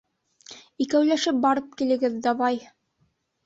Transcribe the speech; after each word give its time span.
Икәүләшеп 0.85 1.39
барып 1.45 1.77
килегеҙ, 1.83 2.19
давай! 2.29 2.61